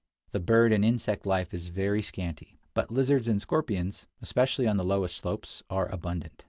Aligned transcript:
The 0.31 0.39
bird 0.39 0.73
and 0.73 0.83
insect 0.83 1.27
life 1.27 1.53
is 1.53 1.67
very 1.69 2.01
scanty, 2.01 2.57
but 2.73 2.89
lizards 2.89 3.27
and 3.27 3.39
scorpions, 3.39 4.07
especially 4.19 4.65
on 4.65 4.77
the 4.77 4.83
lowest 4.83 5.15
slopes, 5.15 5.61
are 5.69 5.87
abundant. 5.91 6.33